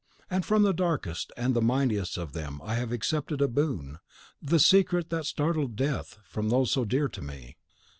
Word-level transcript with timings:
And 0.31 0.43
from 0.43 0.63
the 0.63 0.73
darkest 0.73 1.31
and 1.37 1.53
mightiest 1.61 2.17
of 2.17 2.33
them 2.33 2.59
I 2.63 2.73
have 2.73 2.91
accepted 2.91 3.39
a 3.39 3.47
boon, 3.47 3.99
the 4.41 4.57
secret 4.57 5.11
that 5.11 5.25
startled 5.27 5.75
Death 5.75 6.17
from 6.23 6.49
those 6.49 6.71
so 6.71 6.85
dear 6.85 7.07
to 7.09 7.21
me. 7.21 7.55